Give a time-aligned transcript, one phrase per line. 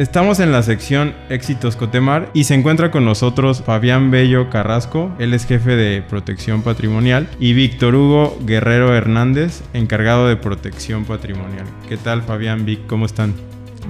[0.00, 5.34] Estamos en la sección Éxitos Cotemar y se encuentra con nosotros Fabián Bello Carrasco, él
[5.34, 11.66] es jefe de protección patrimonial, y Víctor Hugo Guerrero Hernández, encargado de protección patrimonial.
[11.86, 12.86] ¿Qué tal Fabián, Vic?
[12.86, 13.34] ¿Cómo están?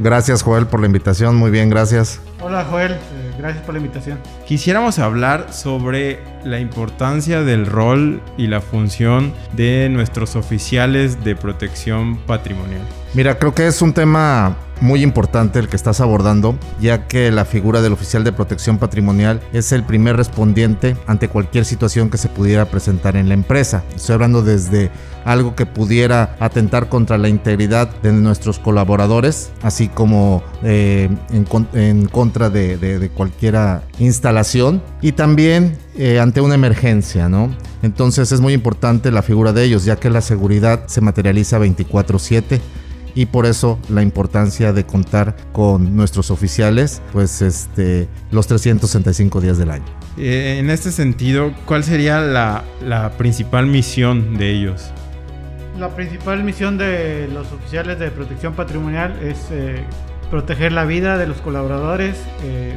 [0.00, 2.20] Gracias Joel por la invitación, muy bien, gracias.
[2.40, 2.98] Hola Joel, eh,
[3.38, 4.18] gracias por la invitación.
[4.48, 12.16] Quisiéramos hablar sobre la importancia del rol y la función de nuestros oficiales de protección
[12.26, 12.82] patrimonial.
[13.12, 17.44] Mira, creo que es un tema muy importante el que estás abordando, ya que la
[17.44, 22.28] figura del oficial de protección patrimonial es el primer respondiente ante cualquier situación que se
[22.28, 23.82] pudiera presentar en la empresa.
[23.94, 24.92] Estoy hablando desde
[25.24, 31.10] algo que pudiera atentar contra la integridad de nuestros colaboradores, así como eh,
[31.74, 33.58] en, contra de, cualquier
[33.98, 37.54] instalación y también eh, ante una emergencia, ¿no?
[37.82, 42.60] Entonces es muy importante la figura de ellos, ya que la seguridad se materializa 24/7
[43.14, 49.58] y por eso la importancia de contar con nuestros oficiales, pues este, los 365 días
[49.58, 49.84] del año.
[50.18, 54.90] Eh, en este sentido, ¿cuál sería la, principal misión de ellos?
[55.78, 59.82] La principal misión de los oficiales de protección patrimonial es eh,
[60.30, 62.74] proteger la vida de los colaboradores, eh,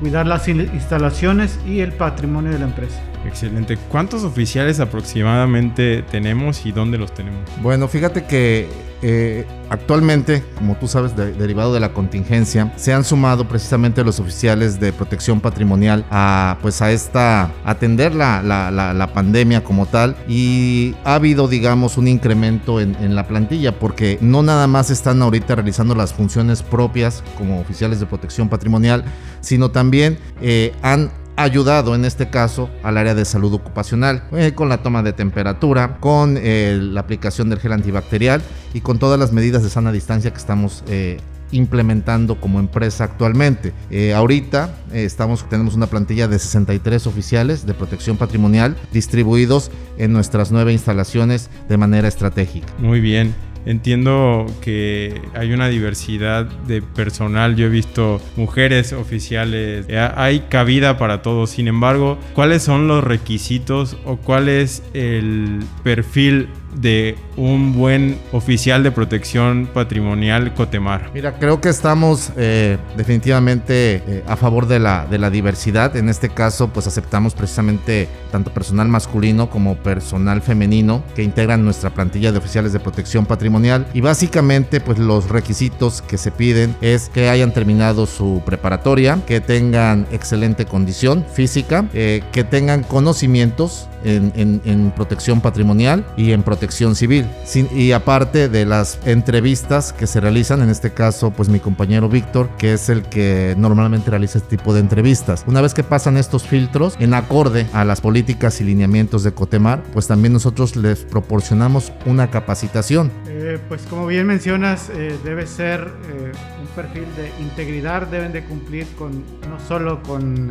[0.00, 3.00] cuidar las instalaciones y el patrimonio de la empresa.
[3.26, 3.76] Excelente.
[3.88, 7.40] ¿Cuántos oficiales aproximadamente tenemos y dónde los tenemos?
[7.60, 8.68] Bueno, fíjate que
[9.02, 14.78] eh, actualmente, como tú sabes, derivado de la contingencia, se han sumado precisamente los oficiales
[14.78, 20.16] de protección patrimonial a, pues, a esta, atender la, la, pandemia como tal.
[20.28, 25.56] Y ha habido, digamos, un incremento en, la plantilla porque no nada más están ahorita
[25.56, 29.04] realizando las funciones propias como oficiales de protección patrimonial,
[29.40, 34.68] sino también eh, han ayudado en este caso al área de salud ocupacional, eh, con
[34.68, 38.42] la toma de temperatura, con eh, la aplicación del gel antibacterial
[38.74, 41.18] y con todas las medidas de sana distancia que estamos eh,
[41.50, 43.74] implementando como empresa actualmente.
[44.14, 50.72] ahorita estamos, tenemos una plantilla de 63 oficiales de protección patrimonial distribuidos en nuestras nueve
[50.72, 52.68] instalaciones de manera estratégica.
[52.78, 53.34] Muy bien.
[53.64, 57.56] Entiendo que hay una diversidad de personal.
[57.56, 59.86] Yo he visto mujeres oficiales.
[60.16, 61.50] Hay cabida para todos.
[61.50, 68.82] Sin embargo, ¿cuáles son los requisitos o cuál es el perfil de un buen oficial
[68.82, 71.10] de protección patrimonial Cotemar?
[71.14, 75.96] Mira, creo que estamos eh, definitivamente eh, a favor de la, de la diversidad.
[75.96, 81.90] En este caso, pues aceptamos precisamente tanto personal masculino como personal femenino que integran nuestra
[81.90, 83.86] plantilla de oficiales de protección patrimonial.
[83.94, 89.40] Y básicamente, pues los requisitos que se piden es que hayan terminado su preparatoria, que
[89.40, 97.26] tengan excelente condición física, eh, que tengan conocimientos en, protección patrimonial y en protección civil.
[97.74, 102.48] y aparte de las entrevistas que se realizan, en este caso, pues mi compañero Víctor,
[102.58, 105.44] que es el que normalmente realiza este tipo de entrevistas.
[105.46, 109.82] Una vez que pasan estos filtros, en acorde a las políticas y lineamientos de Cotemar,
[109.92, 113.10] pues también nosotros les proporcionamos una capacitación.
[113.26, 118.44] Eh, pues como bien mencionas, eh, debe ser eh, un perfil de integridad, deben de
[118.44, 120.50] cumplir con no solo con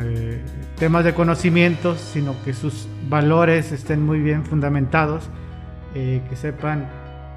[0.77, 5.29] temas de conocimientos, sino que sus valores estén muy bien fundamentados,
[5.95, 6.89] eh, que sepan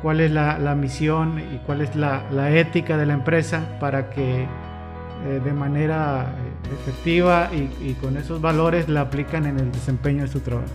[0.03, 5.41] cuál es la, misión y cuál es la, ética de la empresa para que eh,
[5.43, 10.41] de manera eh, efectiva y, con esos valores la aplican en el desempeño de su
[10.41, 10.69] trabajo.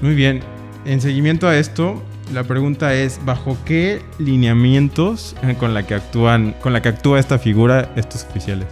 [0.00, 0.40] Muy bien,
[0.84, 2.02] en seguimiento a esto,
[2.32, 7.38] la pregunta es bajo qué lineamientos con la que actúan, con la que actúa esta
[7.38, 8.66] figura estos oficiales.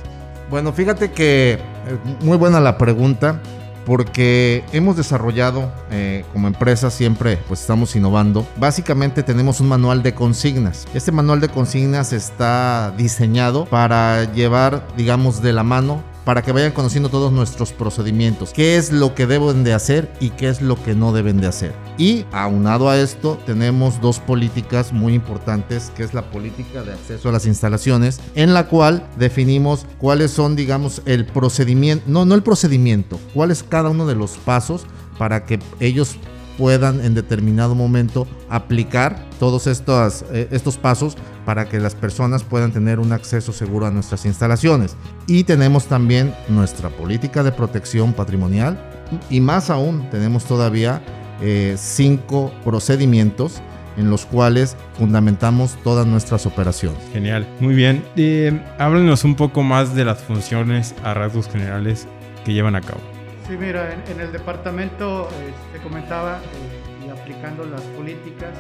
[0.50, 1.58] Bueno, fíjate que
[2.22, 3.40] muy buena la pregunta
[3.84, 8.46] porque hemos desarrollado eh, como empresa siempre pues estamos innovando.
[8.56, 10.86] Básicamente tenemos un manual de consignas.
[10.94, 16.72] Este manual de consignas está diseñado para llevar digamos de la mano para que vayan
[16.72, 20.82] conociendo todos nuestros procedimientos, qué es lo que deben de hacer y qué es lo
[20.82, 21.74] que no deben de hacer.
[21.98, 27.28] Y aunado a esto, tenemos dos políticas muy importantes, que es la política de acceso
[27.28, 32.42] a las instalaciones, en la cual definimos cuáles son, digamos, el procedimiento, no, no el
[32.42, 34.86] procedimiento, cuál es cada uno de los pasos
[35.18, 36.16] para que ellos
[36.58, 42.72] puedan en determinado momento aplicar todos estos, eh, estos pasos para que las personas puedan
[42.72, 44.96] tener un acceso seguro a nuestras instalaciones.
[45.26, 48.78] Y tenemos también nuestra política de protección patrimonial
[49.30, 51.02] y más aún tenemos todavía
[51.40, 53.60] eh, cinco procedimientos
[53.96, 56.98] en los cuales fundamentamos todas nuestras operaciones.
[57.12, 58.04] Genial, muy bien.
[58.16, 62.08] Eh, háblenos un poco más de las funciones a rasgos generales
[62.44, 63.13] que llevan a cabo.
[63.46, 65.28] Sí, mira, en, el departamento
[65.72, 66.38] se comentaba
[67.04, 68.52] y aplicando las políticas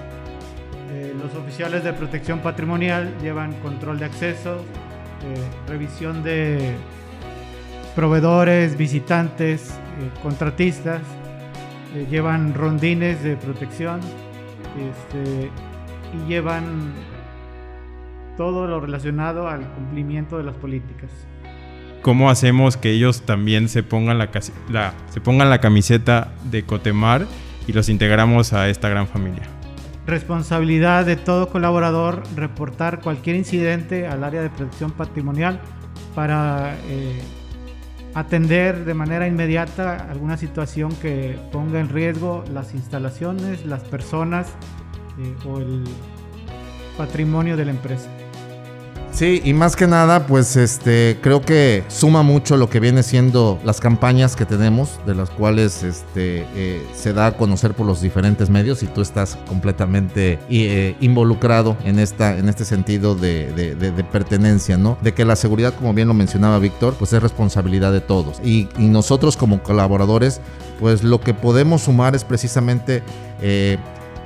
[0.94, 4.58] eh, los oficiales de protección patrimonial llevan control de acceso,
[5.24, 5.34] eh,
[5.66, 6.76] revisión de
[7.96, 11.00] proveedores, visitantes, eh, contratistas,
[12.10, 14.00] llevan rondines de protección
[14.78, 15.50] este,
[16.12, 16.92] y llevan
[18.36, 21.10] todo lo relacionado al cumplimiento de las políticas.
[22.04, 27.26] ¿Cómo hacemos que ellos también se pongan la, camiseta de Cotemar
[27.66, 29.44] y los integramos a esta gran familia?
[30.06, 35.62] Responsabilidad de todo colaborador reportar cualquier incidente al área de protección patrimonial
[36.14, 37.22] para eh,
[38.12, 44.48] atender de manera inmediata alguna situación que ponga en riesgo las instalaciones, las personas
[45.18, 45.84] eh, o el
[46.98, 48.10] patrimonio de la empresa.
[49.14, 53.60] Sí, y más que nada, pues este, creo que suma mucho lo que viene siendo
[53.62, 58.00] las campañas que tenemos, de las cuales este, eh, se da a conocer por los
[58.00, 64.04] diferentes medios y tú estás completamente eh, involucrado en, esta, en este sentido de, de,
[64.04, 64.98] pertenencia, ¿no?
[65.00, 68.40] De que la seguridad, como bien lo mencionaba Víctor, pues es responsabilidad de todos.
[68.44, 70.40] Y, nosotros como colaboradores,
[70.80, 73.04] pues lo que podemos sumar es precisamente...
[73.40, 73.78] Eh,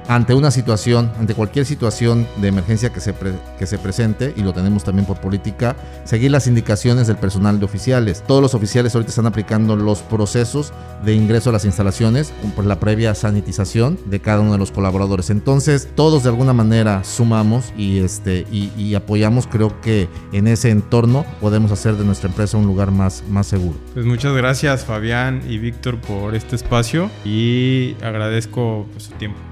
[0.09, 3.15] ante una situación, ante cualquier situación de emergencia que se,
[3.59, 7.67] que se presente, y lo tenemos también por política, seguir las indicaciones del personal de
[7.67, 8.25] oficiales.
[8.27, 10.73] Todos los oficiales ahorita están aplicando los procesos
[11.05, 15.29] de ingreso a las instalaciones por la previa sanitización de cada uno de los colaboradores.
[15.29, 19.47] Entonces, todos de alguna manera sumamos y, este, y, apoyamos.
[19.47, 23.77] Creo que en ese entorno podemos hacer de nuestra empresa un lugar más, más seguro.
[23.93, 29.48] Pues muchas gracias Fabián y Víctor por este espacio y agradezco su tiempo.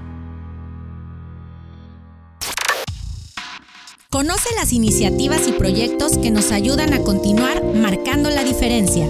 [4.17, 9.05] Conoce las iniciativas y proyectos que nos ayudan a continuar marcando la diferencia.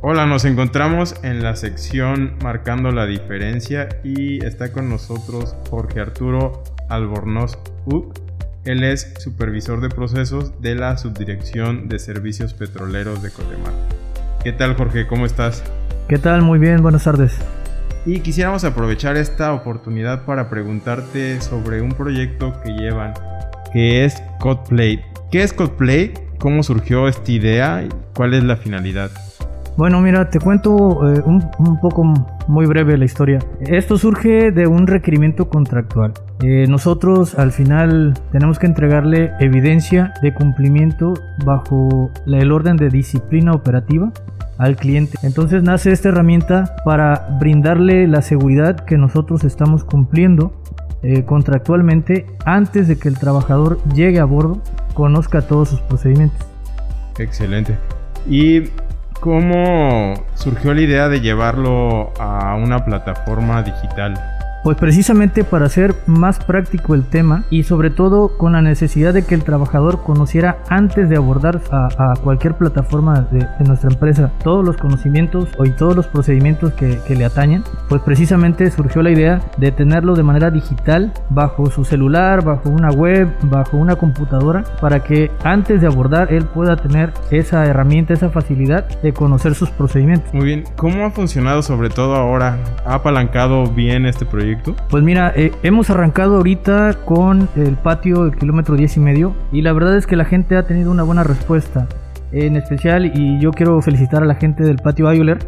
[0.00, 6.64] Hola, nos encontramos en la sección Marcando la Diferencia y está con nosotros Jorge Arturo
[6.88, 8.18] Albornoz Uc.
[8.64, 13.72] Él es supervisor de procesos de la Subdirección de Servicios Petroleros de Cotemar.
[14.42, 15.06] ¿Qué tal Jorge?
[15.06, 15.62] ¿Cómo estás?
[16.08, 16.42] ¿Qué tal?
[16.42, 17.38] Muy bien, buenas tardes.
[18.04, 23.14] Y quisiéramos aprovechar esta oportunidad para preguntarte sobre un proyecto que llevan,
[23.72, 25.00] que es Codeplay.
[25.30, 26.12] ¿Qué es Codeplay?
[26.38, 27.88] ¿Cómo surgió esta idea?
[28.14, 29.10] ¿Cuál es la finalidad?
[29.76, 31.40] Bueno, mira, te cuento eh, un,
[31.80, 32.04] poco
[32.46, 33.38] muy breve la historia.
[33.60, 36.12] Esto surge de un requerimiento contractual.
[36.42, 41.14] Eh, nosotros al final tenemos que entregarle evidencia de cumplimiento
[41.46, 44.12] bajo el orden de disciplina operativa
[44.58, 45.18] al cliente.
[45.22, 50.52] Entonces nace esta herramienta para brindarle la seguridad que nosotros estamos cumpliendo
[51.02, 54.62] eh, contractualmente antes de que el trabajador llegue a bordo,
[54.94, 56.46] conozca todos sus procedimientos.
[57.18, 57.76] Excelente.
[58.28, 58.68] ¿Y
[59.20, 64.14] cómo surgió la idea de llevarlo a una plataforma digital?
[64.62, 69.24] Pues precisamente para hacer más práctico el tema y sobre todo con la necesidad de
[69.24, 74.76] que el trabajador conociera antes de abordar a, cualquier plataforma de, nuestra empresa todos los
[74.76, 80.14] conocimientos y todos los procedimientos que, le atañen, pues precisamente surgió la idea de tenerlo
[80.14, 85.80] de manera digital bajo su celular, bajo una web, bajo una computadora, para que antes
[85.80, 90.32] de abordar él pueda tener esa herramienta, esa facilidad de conocer sus procedimientos.
[90.32, 92.58] Muy bien, ¿cómo ha funcionado sobre todo ahora?
[92.86, 94.24] ¿Ha apalancado bien este
[94.88, 99.62] Pues mira, eh, hemos arrancado ahorita con el patio del kilómetro 10 y medio y
[99.62, 101.86] la verdad es que la gente ha tenido una buena respuesta.
[102.32, 105.38] En especial, y yo quiero felicitar a la gente del patio Ayuler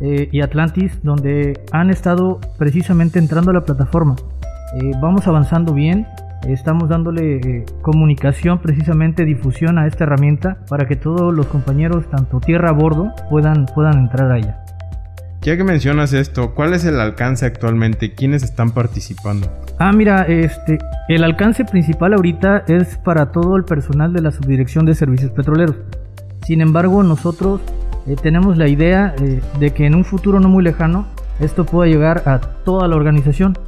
[0.00, 4.16] eh, y Atlantis, donde han estado precisamente entrando a la plataforma.
[4.80, 6.08] Eh, vamos avanzando bien,
[6.48, 12.70] estamos dándole comunicación, precisamente difusión a esta herramienta para que todos los compañeros, tanto tierra
[12.70, 14.63] a bordo, puedan, puedan entrar a ella.
[15.44, 18.14] Ya que mencionas esto, ¿cuál es el alcance actualmente?
[18.14, 19.52] ¿Quiénes están participando?
[19.78, 20.78] Ah, mira, este,
[21.10, 25.76] el alcance principal ahorita es para todo el personal de la Subdirección de Servicios Petroleros.
[26.46, 27.60] Sin embargo, nosotros
[28.06, 31.08] eh, tenemos la idea eh, de que en un futuro no muy lejano
[31.38, 33.58] esto pueda llegar a toda la organización,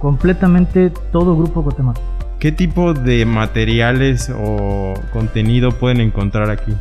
[0.00, 2.00] completamente todo Grupo Cotemat.
[2.40, 6.72] ¿Qué tipo de materiales o contenido pueden encontrar aquí?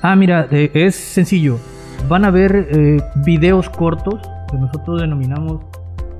[0.00, 1.58] Ah, mira, eh, es sencillo.
[2.08, 5.62] Van a ver eh, videos cortos que nosotros denominamos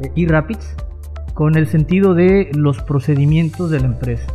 [0.03, 0.77] eh, e-rapids
[1.35, 4.27] con el sentido de los procedimientos de la empresa.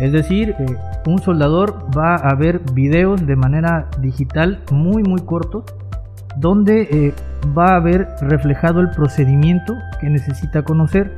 [0.00, 5.64] Es decir, eh, un soldador va a ver videos de manera digital muy muy cortos
[6.36, 7.14] donde
[7.56, 11.14] va a ver reflejado el procedimiento que necesita conocer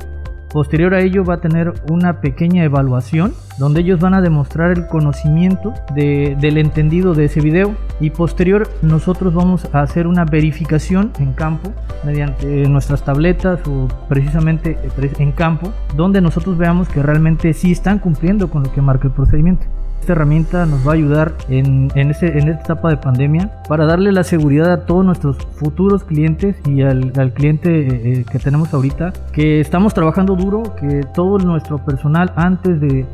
[0.51, 4.87] Posterior a ello va a tener una pequeña evaluación donde ellos van a demostrar el
[4.87, 11.33] conocimiento del entendido de ese video y posterior nosotros vamos a hacer una verificación en
[11.33, 11.73] campo
[12.05, 14.77] mediante nuestras tabletas o precisamente
[15.19, 19.13] en campo donde nosotros veamos que realmente sí están cumpliendo con lo que marca el
[19.13, 19.65] procedimiento.
[20.07, 24.23] Esta herramienta nos va a ayudar en, en, esta etapa de pandemia para darle la
[24.23, 29.59] seguridad a todos nuestros futuros clientes y al, cliente eh, eh, que tenemos ahorita, que
[29.59, 33.05] estamos trabajando duro, que todo nuestro personal antes de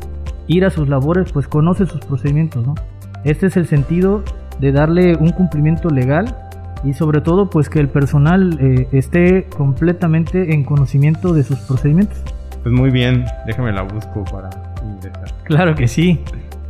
[0.46, 2.64] ir a sus labores pues conoce sus procedimientos.
[3.24, 4.22] Este es el sentido
[4.60, 6.32] de darle un cumplimiento legal
[6.84, 12.18] y sobre todo pues que el personal eh, esté completamente en conocimiento de sus procedimientos.
[12.62, 14.48] Pues muy bien, déjame la busco para
[14.84, 15.34] ingresar.
[15.42, 16.20] Claro que sí.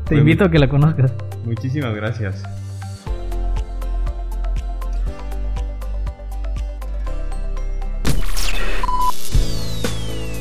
[0.07, 1.13] Te invito a que la conozcas.
[1.45, 2.43] Muchísimas gracias.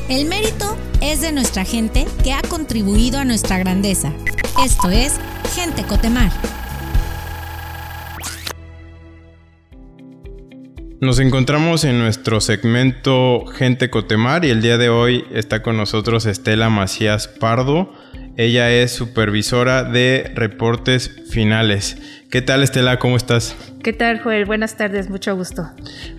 [0.08, 4.12] El mérito es de nuestra gente que ha contribuido a nuestra grandeza.
[4.62, 5.18] Esto es
[5.54, 6.30] Gente Cotemar.
[11.00, 16.26] Nos encontramos en nuestro segmento Gente Cotemar y el día de hoy está con nosotros
[16.26, 17.92] Estela Macías Pardo,
[18.36, 21.98] ella es supervisora de reportes finales.
[22.30, 22.98] ¿Qué tal Estela?
[22.98, 23.56] ¿Cómo estás?
[23.82, 24.44] ¿Qué tal Joel?
[24.44, 25.70] Buenas tardes, mucho gusto.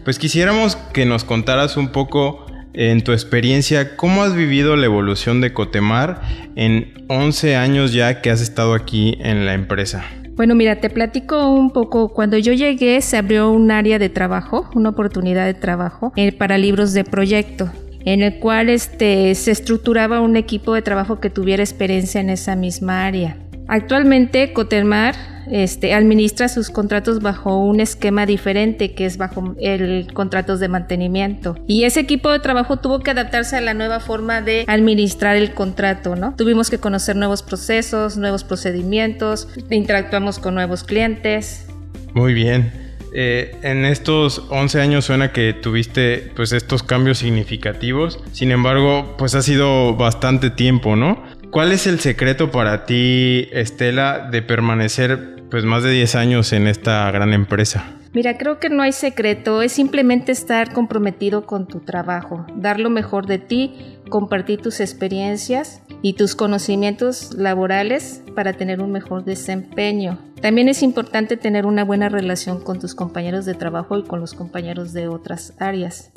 [0.03, 5.39] Pues quisiéramos que nos contaras un poco en tu experiencia, ¿cómo has vivido la evolución
[5.39, 6.21] de Cotemar
[6.55, 10.05] en 11 años ya que has estado aquí en la empresa?
[10.35, 12.09] Bueno, mira, te platico un poco.
[12.09, 16.57] Cuando yo llegué se abrió un área de trabajo, una oportunidad de trabajo eh, para
[16.57, 17.71] libros de proyecto
[18.05, 22.55] en el cual este, se estructuraba un equipo de trabajo que tuviera experiencia en esa
[22.55, 23.37] misma área.
[23.67, 25.15] Actualmente Cotelmar
[25.51, 31.55] este, administra sus contratos bajo un esquema diferente que es bajo el contratos de mantenimiento.
[31.67, 35.53] Y ese equipo de trabajo tuvo que adaptarse a la nueva forma de administrar el
[35.53, 36.35] contrato, ¿no?
[36.35, 41.67] Tuvimos que conocer nuevos procesos, nuevos procedimientos, interactuamos con nuevos clientes.
[42.13, 42.84] Muy bien.
[43.17, 48.19] Eh, en estos 11 años suena que tuviste pues estos cambios significativos.
[48.33, 51.23] Sin embargo, pues ha sido bastante tiempo, ¿no?
[51.49, 56.67] ¿Cuál es el secreto para ti, Estela, de permanecer pues más de 10 años en
[56.67, 57.85] esta gran empresa?
[58.13, 62.89] Mira, creo que no hay secreto, es simplemente estar comprometido con tu trabajo, dar lo
[62.89, 63.73] mejor de ti,
[64.09, 70.19] compartir tus experiencias y tus conocimientos laborales para tener un mejor desempeño.
[70.41, 74.33] También es importante tener una buena relación con tus compañeros de trabajo y con los
[74.33, 76.11] compañeros de otras áreas.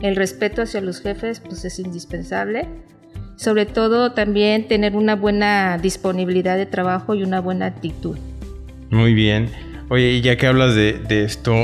[0.00, 2.68] El respeto hacia los jefes pues es indispensable.
[3.34, 8.16] Sobre todo también tener una buena disponibilidad de trabajo y una buena actitud.
[8.90, 9.50] Muy bien.
[9.88, 11.54] Oye, y ya que hablas de, esto,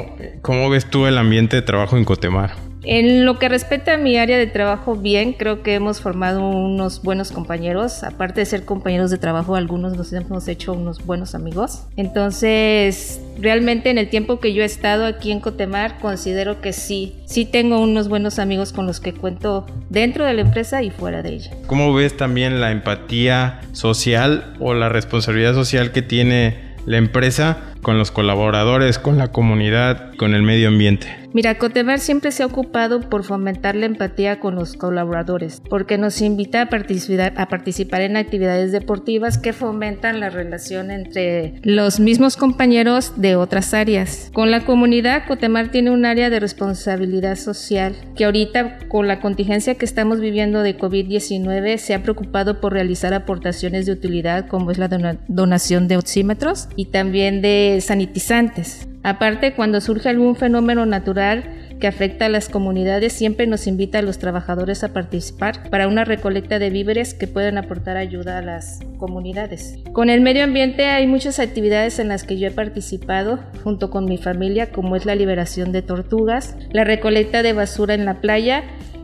[0.43, 2.53] ¿cómo ves tú el ambiente de trabajo en Cotemar?
[2.85, 7.03] En lo que respecta a mi área de trabajo, bien, creo que hemos formado unos
[7.03, 8.03] buenos compañeros.
[8.03, 11.87] Aparte de ser compañeros de trabajo, algunos nos hemos hecho unos buenos amigos.
[11.97, 17.21] Entonces, realmente en el tiempo que yo he estado aquí en Cotemar, considero que sí,
[17.25, 21.23] sí tengo unos buenos amigos con los que cuento dentro de la empresa y fuera
[21.23, 21.53] de ella.
[21.69, 27.99] ¿Cómo ves también la empatía social o la responsabilidad social que tiene la empresa con
[27.99, 31.09] los colaboradores, con la comunidad, con el medio ambiente.
[31.33, 36.21] Mira, Cotebar siempre se ha ocupado por fomentar la empatía con los colaboradores, porque nos
[36.21, 42.37] invita a participar, a participar en actividades deportivas que fomentan la relación entre los mismos
[42.37, 44.31] compañeros de otras áreas.
[44.33, 49.75] Con la comunidad, Cotemar tiene un área de responsabilidad social que ahorita con la contingencia
[49.75, 54.79] que estamos viviendo de COVID-19 se ha preocupado por realizar aportaciones de utilidad como es
[54.79, 54.87] la
[55.27, 58.87] donación de oxímetros y también de sanitizantes.
[59.03, 61.45] Aparte, cuando surge algún fenómeno natural
[61.81, 66.05] que afecta a las comunidades, siempre nos invita a los trabajadores a participar para una
[66.05, 69.79] recolecta de víveres que puedan aportar ayuda a las comunidades.
[69.93, 74.05] Con el medio ambiente hay muchas actividades en las que yo he participado junto con
[74.05, 78.63] mi familia, como es la liberación de tortugas, la recolecta de basura en la playa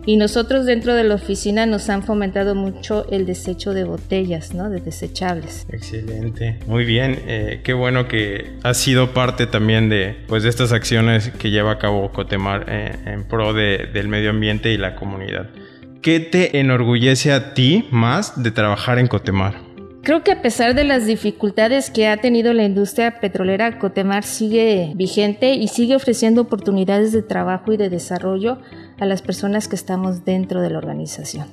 [0.08, 4.70] y nosotros dentro de la oficina nos han fomentado mucho el desecho de botellas, ¿no?
[4.70, 5.66] De desechables.
[5.70, 6.60] Excelente.
[6.66, 7.18] Muy bien.
[7.26, 11.72] Eh, qué bueno que ha sido parte también de, pues, de estas acciones que lleva
[11.72, 15.50] a cabo Cotemar eh, en pro del medio ambiente y la comunidad.
[16.00, 19.67] ¿Qué te enorgullece a ti más de trabajar en Cotemar?
[20.08, 24.92] Creo que a pesar de las dificultades que ha tenido la industria petrolera, Cotemar sigue
[24.94, 28.56] vigente y sigue ofreciendo oportunidades de trabajo y de desarrollo
[28.98, 31.46] a las personas que estamos dentro de la organización.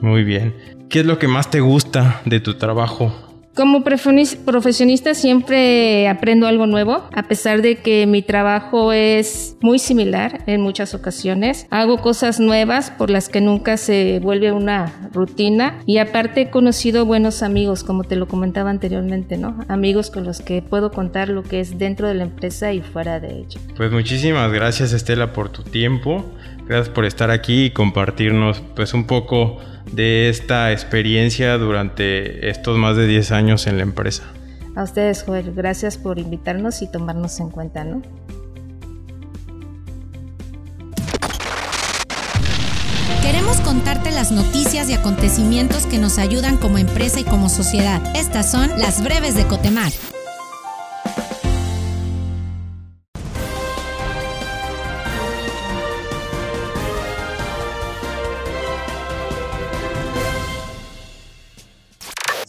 [0.00, 0.54] Muy bien.
[0.88, 6.66] ¿Qué es lo que más te gusta de tu trabajo como profesionista siempre aprendo algo
[6.66, 11.66] nuevo, a pesar de que mi trabajo es muy similar en muchas ocasiones.
[11.70, 17.04] Hago cosas nuevas por las que nunca se vuelve una rutina y aparte he conocido
[17.04, 19.58] buenos amigos, como te lo comentaba anteriormente, ¿no?
[19.68, 23.20] Amigos con los que puedo contar lo que es dentro de la empresa y fuera
[23.20, 23.60] de ella.
[23.76, 26.24] Pues muchísimas gracias Estela por tu tiempo.
[26.68, 29.58] Gracias por estar aquí y compartirnos pues un poco
[29.90, 34.24] de esta experiencia durante estos más de 10 años en la empresa.
[34.76, 38.02] A ustedes, Joel, gracias por invitarnos y tomarnos en cuenta, ¿no?
[43.22, 48.02] Queremos contarte las noticias y acontecimientos que nos ayudan como empresa y como sociedad.
[48.14, 49.90] Estas son las breves de Cotemar.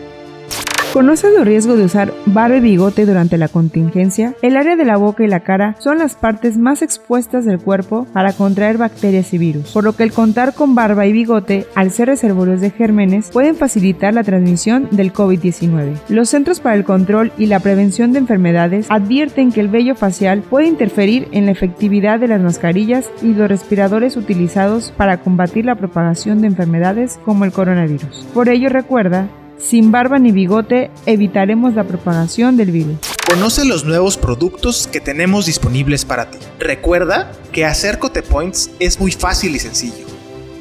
[0.94, 4.36] ¿Conoces los riesgos de usar barba y bigote durante la contingencia?
[4.42, 8.06] El área de la boca y la cara son las partes más expuestas del cuerpo
[8.12, 11.92] para contraer bacterias y virus, por lo que el contar con barba y bigote, al
[11.92, 15.94] ser reservorios de gérmenes, pueden facilitar la transmisión del COVID-19.
[16.10, 20.42] Los Centros para el Control y la Prevención de Enfermedades advierten que el vello facial
[20.42, 25.76] puede interferir en la efectividad de las mascarillas y los respiradores utilizados para combatir la
[25.76, 28.28] propagación de enfermedades como el coronavirus.
[28.34, 29.30] Por ello recuerda
[29.62, 32.98] sin barba ni bigote evitaremos la propagación del virus.
[33.30, 36.40] Conoce los nuevos productos que tenemos disponibles para ti.
[36.60, 40.06] Recuerda que hacer Cotepoints es muy fácil y sencillo.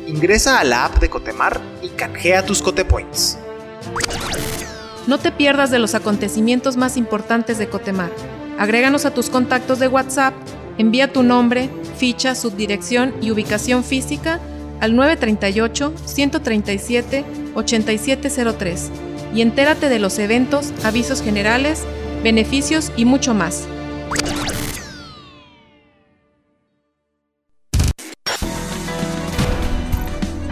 [0.06, 3.38] Ingresa a la app de Cotemar y canjea tus Cotepoints.
[5.06, 8.10] No te pierdas de los acontecimientos más importantes de Cotemar.
[8.58, 10.34] Agréganos a tus contactos de WhatsApp,
[10.78, 14.38] envía tu nombre, ficha, subdirección y ubicación física
[14.80, 18.90] al 938 137 8703
[19.34, 21.84] y entérate de los eventos, avisos generales,
[22.22, 23.66] beneficios y mucho más.